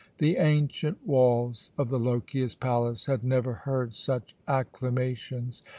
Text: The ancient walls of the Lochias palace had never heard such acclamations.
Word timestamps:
The 0.17 0.37
ancient 0.37 1.05
walls 1.05 1.69
of 1.77 1.89
the 1.89 1.99
Lochias 1.99 2.55
palace 2.59 3.05
had 3.05 3.23
never 3.23 3.53
heard 3.53 3.93
such 3.93 4.33
acclamations. 4.47 5.61